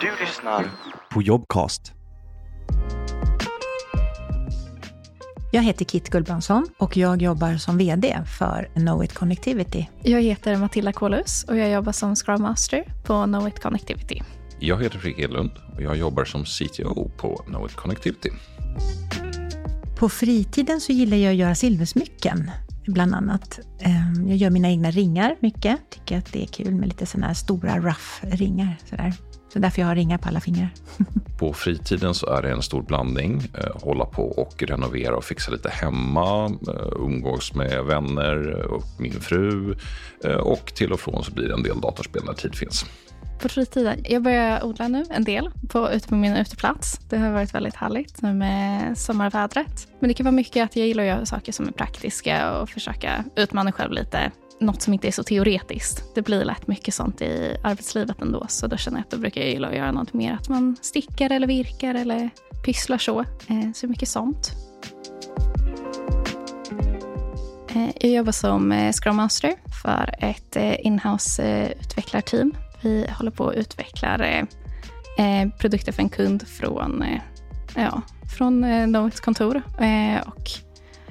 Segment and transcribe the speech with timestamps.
[0.00, 0.70] Du lyssnar
[1.10, 1.92] på Jobcast.
[5.52, 9.88] Jag heter Kit Gulbransson och jag jobbar som VD för Knowit Connectivity.
[10.02, 14.22] Jag heter Matilda Kolus och jag jobbar som Scrum Master på Knowit Connectivity.
[14.58, 18.30] Jag heter Fredrik Edlund och jag jobbar som CTO på Knowit Connectivity.
[19.98, 22.50] På fritiden så gillar jag att göra silversmycken,
[22.86, 23.60] bland annat.
[23.80, 25.90] Ehm, jag gör mina egna ringar mycket.
[25.90, 28.76] Tycker att det är kul med lite sådana här stora rough ringar.
[28.90, 29.14] Sådär.
[29.52, 30.68] Så därför jag har ringar på alla fingrar.
[31.38, 33.42] På fritiden så är det en stor blandning.
[33.58, 36.44] Eh, hålla på och renovera och fixa lite hemma.
[36.44, 39.74] Eh, umgås med vänner och min fru.
[40.24, 42.86] Eh, och till och från så blir det en del datorspel när tid finns.
[43.42, 44.04] På fritiden?
[44.04, 47.00] Jag börjar odla nu en del på, ute på min uteplats.
[47.08, 49.88] Det har varit väldigt härligt nu med sommarvädret.
[49.98, 52.70] Men det kan vara mycket att jag gillar att göra saker som är praktiska och
[52.70, 56.14] försöka utmana själv lite något som inte är så teoretiskt.
[56.14, 59.40] Det blir lätt mycket sånt i arbetslivet ändå, så då känner jag att då brukar
[59.40, 60.32] jag gilla att göra något mer.
[60.32, 62.30] Att man stickar eller virkar eller
[62.64, 63.20] pysslar så.
[63.20, 64.52] Eh, så mycket sånt.
[67.74, 72.52] Eh, jag jobbar som eh, Scrum Master för ett inhouse utvecklarteam.
[72.82, 74.18] Vi håller på att utveckla
[75.18, 77.20] eh, produkter för en kund från, eh,
[77.76, 78.02] ja,
[78.36, 79.62] från eh, något kontor.
[80.26, 80.50] Och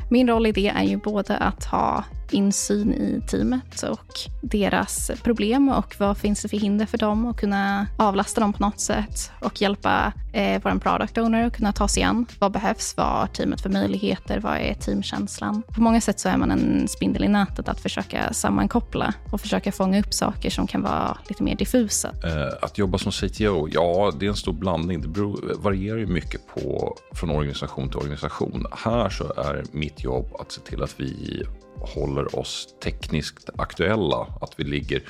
[0.10, 2.04] min roll i det är ju både att ha
[2.34, 4.08] insyn i teamet och
[4.42, 8.64] deras problem och vad finns det för hinder för dem och kunna avlasta dem på
[8.64, 12.26] något sätt och hjälpa eh, vår product owner att kunna ta sig an.
[12.40, 12.98] Vad behövs?
[12.98, 14.40] Vad har teamet för möjligheter?
[14.40, 15.64] Vad är teamkänslan?
[15.76, 19.72] På många sätt så är man en spindel i nätet att försöka sammankoppla och försöka
[19.72, 22.10] fånga upp saker som kan vara lite mer diffusa.
[22.24, 25.02] Eh, att jobba som CTO, ja, det är en stor blandning.
[25.02, 28.66] Det beror, varierar ju mycket på, från organisation till organisation.
[28.72, 31.44] Här så är mitt jobb att se till att vi
[31.82, 34.28] håller oss tekniskt aktuella.
[34.42, 35.04] Att vi ligger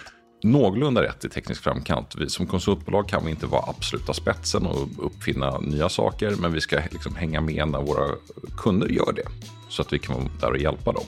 [0.44, 2.16] någorlunda rätt i teknisk framkant.
[2.18, 6.36] Vi, som konsultbolag kan vi inte vara absoluta spetsen och uppfinna nya saker.
[6.40, 8.16] Men vi ska liksom hänga med när våra
[8.58, 9.28] kunder gör det.
[9.70, 11.06] Så att vi kan vara där och hjälpa dem.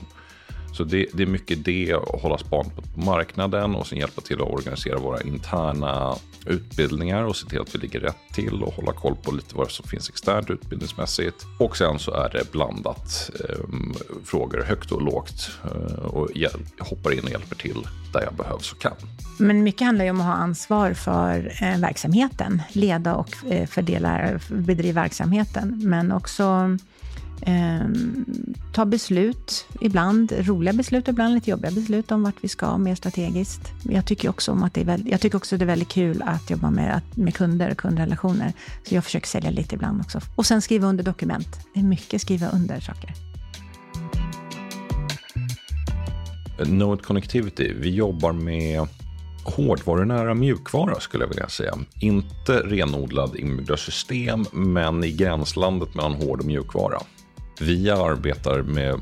[0.74, 4.42] Så det, det är mycket det, att hålla span på marknaden och sen hjälpa till
[4.42, 8.92] att organisera våra interna utbildningar och se till att vi ligger rätt till och hålla
[8.94, 11.46] koll på lite vad som finns externt utbildningsmässigt.
[11.60, 13.56] Och sen så är det blandat eh,
[14.26, 16.30] frågor högt och lågt eh, och
[16.80, 18.96] hoppar in och hjälper till där jag behövs och kan.
[19.38, 24.40] Men mycket handlar ju om att ha ansvar för eh, verksamheten, leda och eh, fördela,
[24.48, 26.78] bedriva verksamheten, men också
[27.46, 27.88] eh,
[28.74, 33.72] ta beslut, ibland roliga beslut, ibland lite jobbiga beslut om vart vi ska mer strategiskt.
[33.84, 36.22] Jag tycker också, om att det är väldigt, jag tycker också det är väldigt kul
[36.22, 38.54] att jobba med, med kunder och kundrelationer.
[38.84, 40.20] Så jag försöker sälja lite ibland också.
[40.36, 41.60] Och sen skriva under dokument.
[41.74, 43.14] Det är mycket skriva under saker.
[46.66, 48.88] Node Connectivity, vi jobbar med
[49.44, 51.78] hårdvarunära mjukvara skulle jag vilja säga.
[52.00, 57.00] Inte renodlad inbyggda system, men i gränslandet mellan hård och mjukvara.
[57.60, 58.94] Vi arbetar med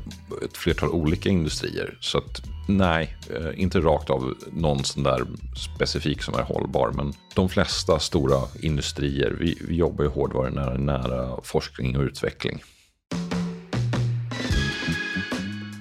[0.44, 1.98] ett flertal olika industrier.
[2.00, 5.26] Så att nej, eh, inte rakt av någon sån där
[5.56, 6.92] specifik som är hållbar.
[6.94, 12.62] Men de flesta stora industrier, vi, vi jobbar ju hårdvarunära nära forskning och utveckling.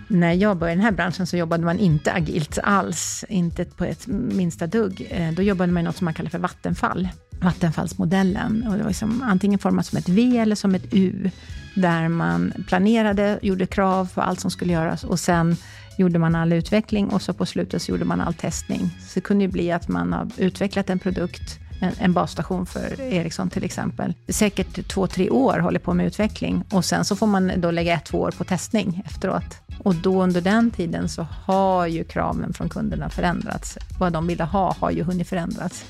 [0.08, 3.86] När jag började i den här branschen så jobbade man inte agilt alls, inte på
[3.86, 5.08] ett minsta dugg.
[5.10, 7.10] Eh, då jobbade man i något som man kallar för vattenfall,
[7.42, 8.68] vattenfallsmodellen.
[8.68, 11.32] Och det var liksom antingen format som ett V eller som ett U
[11.74, 15.56] där man planerade, gjorde krav på allt som skulle göras och sen
[15.98, 18.90] gjorde man all utveckling och så på slutet så gjorde man all testning.
[19.00, 23.02] Så det kunde ju bli att man har utvecklat en produkt, en, en basstation för
[23.02, 24.14] Ericsson till exempel.
[24.28, 27.94] Säkert två, tre år håller på med utveckling och sen så får man då lägga
[27.94, 29.58] ett, två år på testning efteråt.
[29.80, 33.78] Och då under den tiden så har ju kraven från kunderna förändrats.
[34.00, 35.86] Vad de ville ha har ju hunnit förändras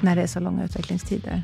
[0.00, 1.42] när det är så långa utvecklingstider.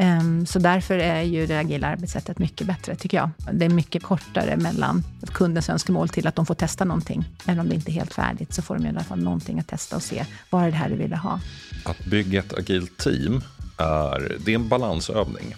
[0.00, 3.30] Ehm, så därför är ju det agila arbetssättet mycket bättre, tycker jag.
[3.52, 7.24] Det är mycket kortare mellan kundens önskemål till att de får testa någonting.
[7.46, 9.68] Även om det inte är helt färdigt så får de i alla fall någonting att
[9.68, 10.24] testa och se.
[10.50, 11.40] Vad är det här du ville ha?
[11.84, 13.42] Att bygga ett agilt team
[13.78, 15.54] är, det är en balansövning.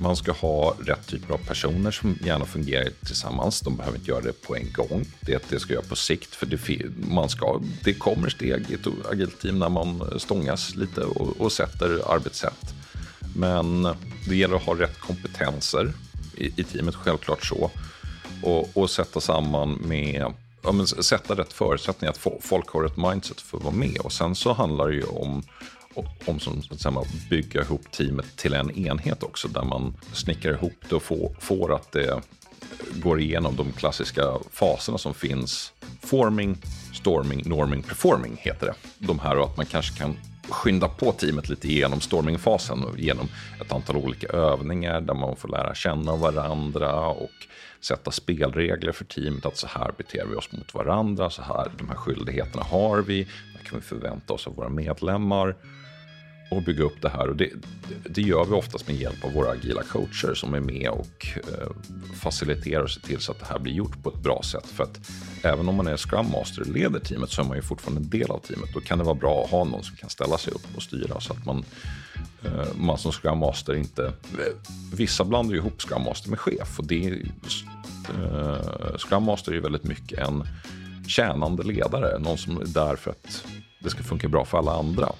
[0.00, 3.60] Man ska ha rätt typer av personer som gärna fungerar tillsammans.
[3.60, 5.04] De behöver inte göra det på en gång.
[5.20, 6.34] Det, det ska göra på sikt.
[6.34, 6.60] För det,
[7.10, 11.52] man ska, det kommer steg i ett agilt team när man stångas lite och, och
[11.52, 12.74] sätter arbetssätt.
[13.36, 13.82] Men
[14.28, 15.92] det gäller att ha rätt kompetenser
[16.36, 17.70] i, i teamet, självklart så.
[18.42, 20.32] Och, och sätta samman med
[20.62, 23.98] ja, men sätta rätt förutsättningar, att folk har ett mindset för att vara med.
[23.98, 25.42] Och sen så handlar det ju om,
[26.24, 30.94] om som, att bygga ihop teamet till en enhet också, där man snickrar ihop det
[30.94, 32.20] och får, får att det
[32.92, 35.72] går igenom de klassiska faserna som finns.
[36.00, 36.58] Forming,
[36.92, 38.74] storming, norming, performing heter det.
[38.98, 40.16] De här och att man kanske kan
[40.48, 43.28] skynda på teamet lite genom stormingfasen och genom
[43.60, 47.30] ett antal olika övningar där man får lära känna varandra och
[47.80, 49.46] sätta spelregler för teamet.
[49.46, 53.28] Att så här beter vi oss mot varandra, så här, de här skyldigheterna har vi,
[53.54, 55.56] vad kan vi förvänta oss av våra medlemmar?
[56.50, 57.28] Och bygga upp det här.
[57.28, 57.50] Och det,
[58.10, 61.68] det, gör vi oftast med hjälp av våra agila coacher som är med och eh,
[62.14, 64.66] faciliterar och ser till så att det här blir gjort på ett bra sätt.
[64.66, 65.00] För att
[65.42, 68.10] även om man är Scrum Master och leder teamet så är man ju fortfarande en
[68.10, 68.74] del av teamet.
[68.74, 71.20] Då kan det vara bra att ha någon som kan ställa sig upp och styra
[71.20, 71.64] så att man,
[72.44, 74.04] eh, man som Scrum Master inte...
[74.06, 79.56] Eh, vissa blandar ju ihop Scrum Master med chef och det eh, Scrum Master är
[79.56, 80.44] ju väldigt mycket en
[81.06, 83.44] tjänande ledare, någon som är där för att
[83.80, 85.12] det ska funka bra för alla andra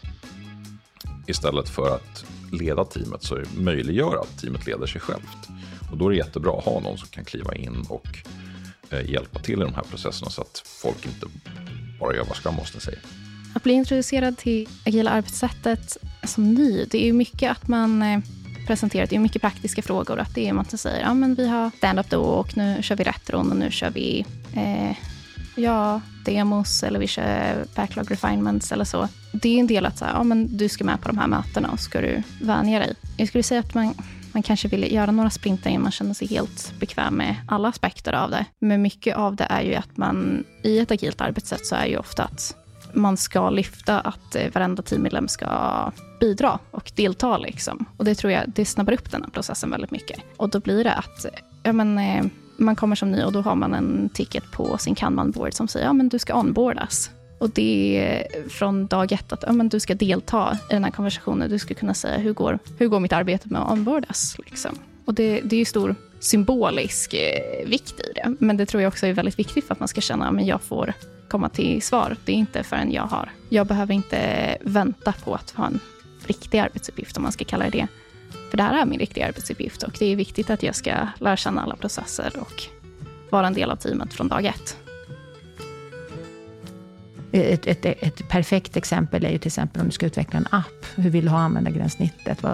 [1.26, 5.48] istället för att leda teamet så möjliggör att teamet leder sig självt.
[5.90, 8.08] Och då är det jättebra att ha någon som kan kliva in och
[8.90, 11.26] eh, hjälpa till i de här processerna så att folk inte
[12.00, 12.98] bara gör vad Scrum måste säga.
[13.54, 18.20] Att bli introducerad till agila arbetssättet som ny, det är mycket att man eh,
[18.66, 20.18] presenterar, det är mycket praktiska frågor.
[20.18, 23.04] Att det är man säger, ja men vi har stand-up då och nu kör vi
[23.04, 24.96] retron och nu kör vi eh,
[25.54, 29.08] ja, demos eller vi kör backlog refinements eller så.
[29.32, 31.26] Det är en del att så här, ja, men du ska med på de här
[31.26, 32.94] mötena och ska du vänja dig.
[33.16, 33.94] Jag skulle säga att man,
[34.32, 38.12] man kanske vill göra några sprintar innan man känner sig helt bekväm med alla aspekter
[38.12, 38.44] av det.
[38.58, 41.96] Men mycket av det är ju att man i ett agilt arbetssätt så är ju
[41.96, 42.56] ofta att
[42.92, 45.90] man ska lyfta att eh, varenda teammedlem ska
[46.20, 47.38] bidra och delta.
[47.38, 47.84] Liksom.
[47.96, 50.20] Och det tror jag det snabbar upp den här processen väldigt mycket.
[50.36, 51.26] Och då blir det att
[51.62, 52.24] ja, men, eh,
[52.56, 55.88] man kommer som ny och då har man en ticket på sin kanban-board som säger
[55.88, 57.10] att ja, du ska onboardas.
[57.38, 60.90] Och det är från dag ett att ja, men du ska delta i den här
[60.90, 61.50] konversationen.
[61.50, 64.36] Du ska kunna säga hur går, hur går mitt arbete med att onboardas.
[64.46, 64.78] Liksom.
[65.04, 68.34] Och det, det är ju stor symbolisk eh, vikt i det.
[68.38, 70.62] Men det tror jag också är väldigt viktigt för att man ska känna att jag
[70.62, 70.92] får
[71.28, 72.16] komma till svar.
[72.24, 73.30] Det är inte förrän jag har.
[73.48, 74.18] Jag behöver inte
[74.60, 75.80] vänta på att ha en
[76.26, 77.86] riktig arbetsuppgift, om man ska kalla det det.
[78.50, 81.36] För det här är min riktiga arbetsuppgift och det är viktigt att jag ska lära
[81.36, 82.62] känna alla processer och
[83.30, 84.83] vara en del av teamet från dag ett.
[87.36, 90.86] Ett, ett, ett, perfekt exempel är ju till exempel om du ska utveckla en app.
[90.94, 92.44] Hur vill du ha användargränssnittet?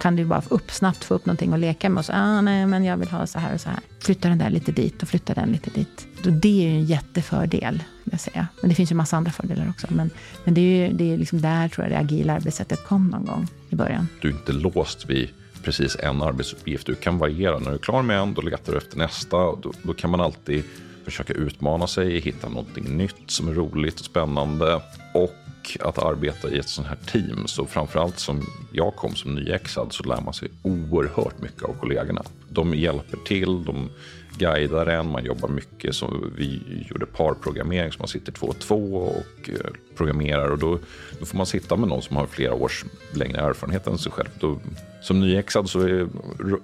[0.00, 2.66] Kan du bara upp, snabbt få upp någonting att leka med och så, ah, nej,
[2.66, 3.78] men jag vill ha så här och så här.
[4.00, 6.06] Flytta den där lite dit och flytta den lite dit.
[6.22, 8.46] Det är ju en jättefördel, jag säga.
[8.60, 9.86] Men det finns ju massa andra fördelar också.
[9.90, 10.10] Men,
[10.44, 13.24] men det är ju det är liksom där tror jag det agila arbetssättet kom någon
[13.24, 14.08] gång i början.
[14.20, 15.28] Du är inte låst vid
[15.62, 16.86] precis en arbetsuppgift.
[16.86, 17.58] Du kan variera.
[17.58, 19.36] När du är klar med en, då letar du efter nästa.
[19.36, 20.64] Då, då kan man alltid
[21.04, 24.82] försöka utmana sig, hitta någonting nytt som är roligt och spännande.
[25.14, 25.34] Och
[25.80, 27.46] att arbeta i ett sånt här team.
[27.46, 32.22] Så framförallt som jag kom som nyexad så lär man sig oerhört mycket av kollegorna.
[32.48, 33.90] De hjälper till, de
[34.38, 35.94] guidar en, man jobbar mycket.
[35.94, 36.60] Så vi
[36.90, 40.50] gjorde parprogrammering så man sitter två och två och eh, programmerar.
[40.50, 40.78] Och då,
[41.20, 42.84] då får man sitta med någon som har flera års
[43.14, 44.28] längre erfarenhet än sig själv.
[44.40, 44.58] Då,
[45.02, 46.08] som nyexad så är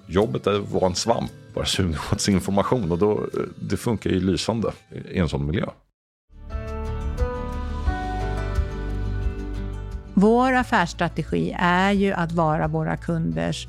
[0.06, 2.92] jobbet att vara en svamp, bara suga åt sig information.
[2.92, 3.26] Och då,
[3.60, 4.72] det funkar ju lysande
[5.10, 5.66] i en sån miljö.
[10.14, 13.66] Vår affärsstrategi är ju att vara våra kunders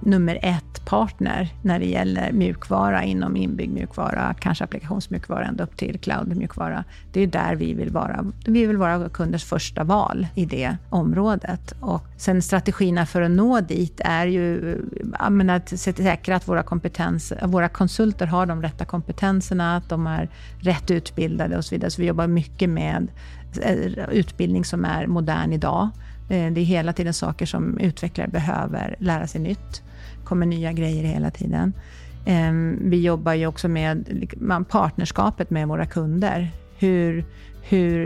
[0.00, 5.98] nummer ett partner när det gäller mjukvara inom inbyggd mjukvara, kanske applikationsmjukvara ända upp till
[5.98, 6.84] cloud-mjukvara.
[7.12, 8.24] Det är där vi vill vara.
[8.46, 11.74] Vi vill vara kunders första val i det området.
[11.80, 14.78] Och sen strategierna för att nå dit är ju
[15.50, 20.28] att säkra att våra, kompetens, våra konsulter har de rätta kompetenserna, att de är
[20.58, 21.90] rätt utbildade och så vidare.
[21.90, 23.08] Så vi jobbar mycket med
[23.62, 25.88] eh, utbildning som är modern idag.
[26.30, 29.82] Eh, det är hela tiden saker som utvecklare behöver lära sig nytt
[30.28, 31.72] kommer nya grejer hela tiden.
[32.26, 34.06] Ehm, vi jobbar ju också med
[34.68, 36.50] partnerskapet med våra kunder.
[36.78, 37.24] Hur,
[37.62, 37.96] hur,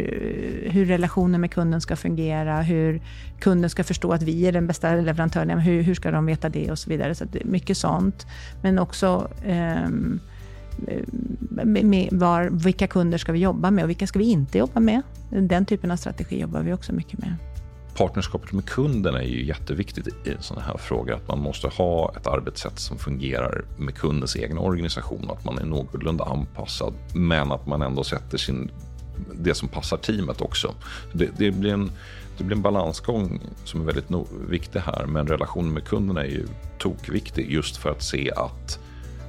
[0.70, 3.02] hur relationen med kunden ska fungera, hur
[3.40, 5.58] kunden ska förstå att vi är den bästa leverantören.
[5.58, 7.14] Hur, hur ska de veta det och så vidare.
[7.14, 8.26] Så mycket sånt.
[8.62, 10.20] Men också um,
[11.64, 15.02] med var, vilka kunder ska vi jobba med och vilka ska vi inte jobba med?
[15.30, 17.51] Den typen av strategi jobbar vi också mycket med
[17.94, 21.14] partnerskapet med kunden är ju jätteviktigt i sådana här frågor.
[21.14, 25.64] Att man måste ha ett arbetssätt som fungerar med kundens egen organisation att man är
[25.64, 26.94] någorlunda anpassad.
[27.14, 28.70] Men att man ändå sätter sin,
[29.32, 30.74] det som passar teamet också.
[31.12, 31.90] Det, det blir en,
[32.38, 35.06] det blir en balansgång som är väldigt no viktig här.
[35.06, 36.46] Men relationen med kunden är ju
[36.78, 38.78] tokviktig just för att se att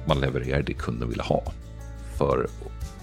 [0.06, 1.42] man levererar det kunden vill ha.
[2.18, 2.46] För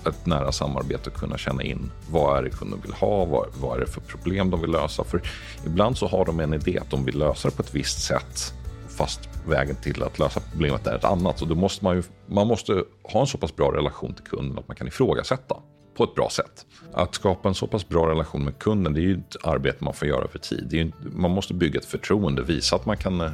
[0.07, 3.77] ett nära samarbete och kunna känna in vad är det kunden vill ha, vad, vad
[3.77, 5.03] är det för problem de vill lösa.
[5.03, 5.21] För
[5.65, 8.53] ibland så har de en idé att de vill lösa det på ett visst sätt
[8.97, 11.39] fast vägen till att lösa problemet är ett annat.
[11.39, 14.59] Så då måste man, ju, man måste ha en så pass bra relation till kunden
[14.59, 15.55] att man kan ifrågasätta
[15.97, 16.65] på ett bra sätt.
[16.93, 19.93] Att skapa en så pass bra relation med kunden, det är ju ett arbete man
[19.93, 20.67] får göra över tid.
[20.69, 23.29] Det är, man måste bygga ett förtroende, visa att man kan eh,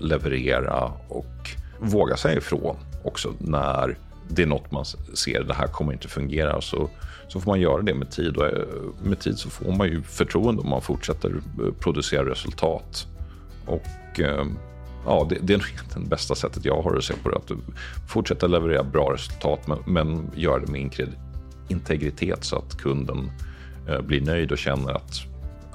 [0.00, 5.92] leverera och våga säga ifrån också när det är något man ser, det här kommer
[5.92, 6.60] inte fungera.
[6.60, 6.90] Så,
[7.28, 8.66] så får man göra det med tid och eh,
[9.02, 13.06] med tid så får man ju förtroende om man fortsätter eh, producera resultat.
[13.66, 14.44] Och eh,
[15.06, 17.36] ja, det, det är det bästa sättet jag har att se på det.
[17.36, 17.52] Att
[18.08, 20.92] fortsätta leverera bra resultat men, men göra det med
[21.68, 23.30] integritet så att kunden
[24.02, 25.22] blir nöjd och känner att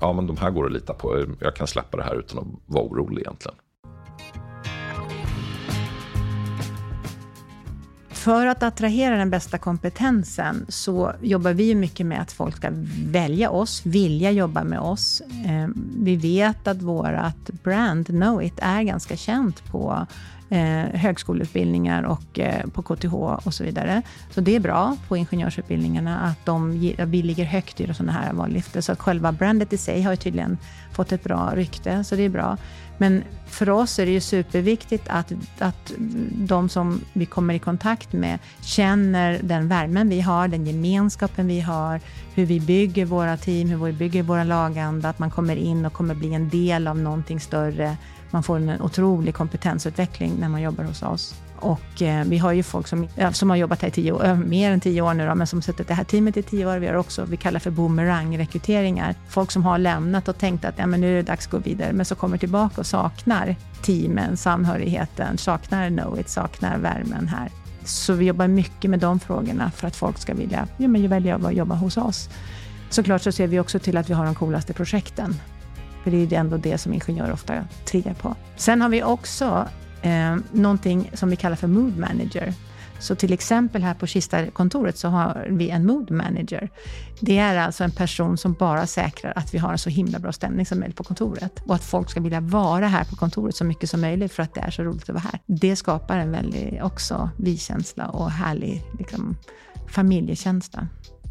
[0.01, 1.25] ja, men de här går att lita på.
[1.39, 3.57] Jag kan släppa det här utan att vara orolig egentligen.
[8.23, 12.69] För att attrahera den bästa kompetensen så jobbar vi mycket med att folk ska
[13.07, 15.21] välja oss, vilja jobba med oss.
[15.45, 20.07] Ehm, vi vet att vårt brand Knowit är ganska känt på
[20.53, 24.01] eh, högskoleutbildningar och eh, på KTH och så vidare.
[24.29, 28.81] Så det är bra på ingenjörsutbildningarna att de, vi ligger högt i sådana här vallistor.
[28.81, 30.57] Så att själva brandet i sig har ju tydligen
[30.91, 32.57] fått ett bra rykte, så det är bra.
[32.97, 35.93] Men för oss är det ju superviktigt att, att
[36.31, 41.59] de som vi kommer i kontakt med känner den värmen vi har, den gemenskapen vi
[41.59, 42.01] har,
[42.35, 45.93] hur vi bygger våra team, hur vi bygger våra laganda, att man kommer in och
[45.93, 47.97] kommer bli en del av någonting större.
[48.33, 51.35] Man får en otrolig kompetensutveckling när man jobbar hos oss.
[51.59, 54.71] Och eh, vi har ju folk som, som har jobbat här i tio år, mer
[54.71, 56.77] än tio år nu då, men som suttit det här teamet i tio år.
[56.77, 59.15] Vi har också, vi kallar för boomerang-rekryteringar.
[59.29, 61.57] Folk som har lämnat och tänkt att ja, men nu är det dags att gå
[61.57, 67.51] vidare, men så kommer tillbaka och saknar teamen, samhörigheten, saknar know-it, saknar värmen här.
[67.85, 71.35] Så vi jobbar mycket med de frågorna för att folk ska vilja ja, men välja
[71.35, 72.29] att jobba hos oss.
[72.89, 75.35] Såklart så ser vi också till att vi har de coolaste projekten.
[76.03, 78.35] För det är ju ändå det som ingenjörer ofta triggar på.
[78.55, 79.67] Sen har vi också
[80.01, 82.53] eh, någonting som vi kallar för mood manager.
[82.99, 86.69] Så till exempel här på Kista-kontoret så har vi en mood manager.
[87.19, 90.31] Det är alltså en person som bara säkrar att vi har en så himla bra
[90.31, 93.65] stämning som möjligt på kontoret och att folk ska vilja vara här på kontoret så
[93.65, 95.39] mycket som möjligt för att det är så roligt att vara här.
[95.45, 99.35] Det skapar en väldigt också vi-känsla och härlig liksom,
[99.87, 100.87] familjekänsla.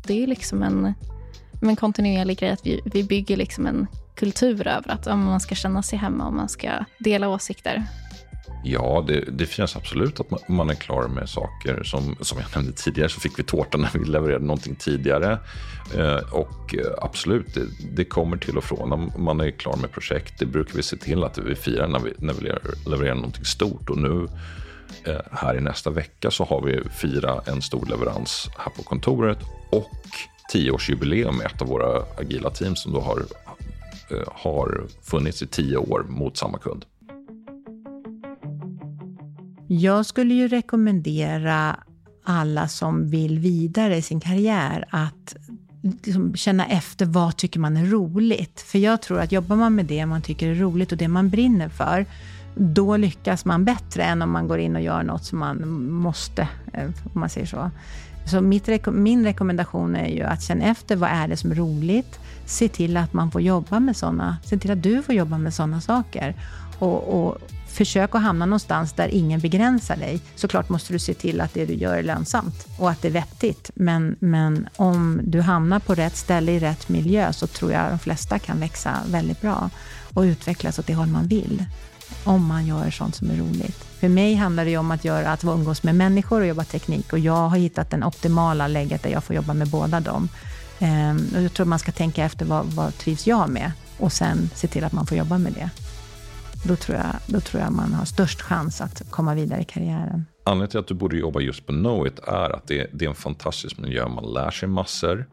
[0.06, 0.94] Det är liksom en,
[1.62, 5.54] en kontinuerlig grej att vi, vi bygger liksom en kultur över att om man ska
[5.54, 7.86] känna sig hemma och man ska dela åsikter.
[8.64, 11.82] Ja, det, det finns absolut att man är klar med saker.
[11.84, 15.38] Som, som jag nämnde tidigare så fick vi tårta när vi levererade någonting tidigare.
[15.96, 19.92] Eh, och eh, absolut, det, det, kommer till och från när man är klar med
[19.92, 20.38] projekt.
[20.38, 22.52] Det brukar vi se till att vi firar när vi, när vi
[22.90, 23.90] levererar någonting stort.
[23.90, 24.28] Och nu
[25.04, 29.38] eh, här i nästa vecka så har vi firat en stor leverans här på kontoret
[29.70, 29.90] och
[30.52, 33.22] tioårsjubileum med ett av våra agila team som då har,
[34.10, 36.84] Eh, har funnits i tio år mot samma kund.
[39.66, 41.76] Jag skulle ju rekommendera
[42.24, 45.36] alla som vill vidare i sin karriär att
[45.82, 48.60] liksom känna efter vad tycker man är roligt.
[48.60, 51.28] För jag tror att jobbar man med det man tycker är roligt och det man
[51.28, 52.06] brinner för,
[52.54, 56.48] då lyckas man bättre än om man går in och gör något som man måste,
[56.72, 57.70] eh, om man säger så.
[58.24, 62.20] Så mitt, min rekommendation är ju att känna efter vad är det som är roligt.
[62.46, 65.54] Se till att man får jobba med sådana, se till att du får jobba med
[65.54, 66.34] sådana saker.
[66.78, 67.38] Och, och
[67.72, 70.20] försök att hamna någonstans där ingen begränsar dig.
[70.34, 73.12] Såklart måste du se till att det du gör är lönsamt och att det är
[73.12, 73.70] vettigt.
[73.74, 77.98] Men, men om du hamnar på rätt ställe i rätt miljö så tror jag de
[77.98, 79.70] flesta kan växa väldigt bra
[80.14, 81.64] och utvecklas åt det håll man vill.
[82.24, 83.76] Om man gör sånt som är roligt.
[84.00, 87.12] För mig handlar det om att, göra, att umgås med människor och jobba teknik.
[87.12, 90.28] Och jag har hittat den optimala läget där jag får jobba med båda dem.
[90.78, 93.72] Ehm, och jag tror man ska tänka efter vad, vad trivs jag med?
[93.98, 95.70] Och sen se till att man får jobba med det.
[96.64, 100.24] Då tror, jag, då tror jag man har störst chans att komma vidare i karriären.
[100.44, 103.14] Anledningen till att du borde jobba just på Knowit är att det, det är en
[103.14, 104.08] fantastisk miljö.
[104.08, 105.26] Man lär sig massor.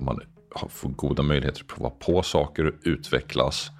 [0.00, 0.20] Man
[0.68, 3.70] får goda möjligheter att prova på saker och utvecklas.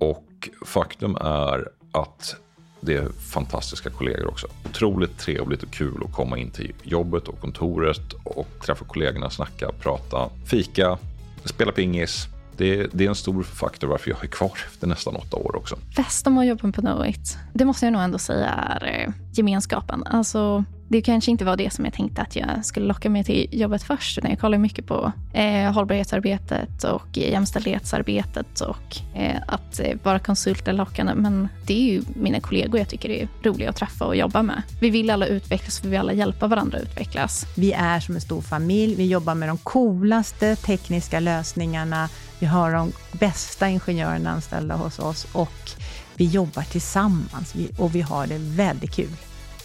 [0.00, 0.24] Och
[0.66, 2.36] faktum är att
[2.80, 4.46] det är fantastiska kollegor också.
[4.64, 9.70] Otroligt trevligt och kul att komma in till jobbet och kontoret och träffa kollegorna, snacka,
[9.80, 10.98] prata, fika,
[11.44, 15.36] spela pingis det, det, är en stor faktor varför jag är kvar efter nästan åtta
[15.36, 15.78] år också.
[15.96, 20.02] Bästa med att jobba på Knowit, det måste jag nog ändå säga är eh, gemenskapen.
[20.06, 23.48] Alltså, det kanske inte var det som jag tänkte att jag skulle locka mig till
[23.50, 24.18] jobbet först.
[24.18, 30.18] Utan jag kollar mycket på eh, hållbarhetsarbetet och eh, jämställdhetsarbetet och eh, att eh, vara
[30.18, 31.14] konsult är lockande.
[31.14, 34.62] Men det är ju mina kollegor jag tycker är roliga att träffa och jobba med.
[34.80, 37.46] Vi vill alla utvecklas, vi vill alla hjälpa varandra att utvecklas.
[37.56, 38.94] Vi är som en stor familj.
[38.94, 42.08] Vi jobbar med de coolaste tekniska lösningarna.
[42.38, 45.70] Vi har de bästa ingenjörerna anställda hos oss och
[46.16, 49.16] vi jobbar tillsammans och vi har det väldigt kul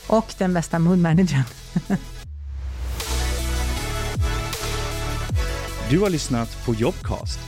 [0.09, 1.43] och den bästa moodmanagern.
[5.89, 7.39] du har lyssnat på Jobcast